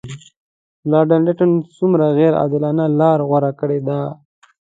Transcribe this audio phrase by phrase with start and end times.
[0.91, 3.99] لارډ لیټن څومره غیر عادلانه لار غوره کړې ده.